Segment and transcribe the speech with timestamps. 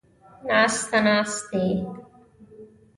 [0.47, 1.65] ناسته، ناستې